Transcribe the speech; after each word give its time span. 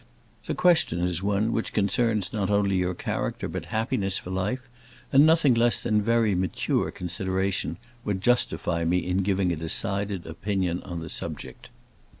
The 0.47 0.55
question 0.55 0.99
is 1.01 1.21
one 1.21 1.51
which 1.51 1.73
concerns, 1.73 2.33
not 2.33 2.49
only 2.49 2.75
your 2.75 2.95
character, 2.95 3.47
but 3.47 3.65
happiness 3.65 4.17
for 4.17 4.31
life, 4.31 4.67
and 5.13 5.27
nothing 5.27 5.53
less 5.53 5.79
than 5.79 6.01
very 6.01 6.33
mature 6.33 6.89
consideration 6.89 7.77
would 8.03 8.19
justify 8.19 8.83
me 8.83 8.97
in 9.05 9.17
giving 9.17 9.51
a 9.51 9.55
decided 9.55 10.25
opinion 10.25 10.81
on 10.81 11.01
the 11.01 11.09
subject. 11.09 11.69